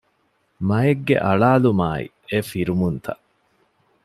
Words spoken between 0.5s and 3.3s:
މައެއްގެ އަޅާލުމާއި އެ ފިރުމުންތައް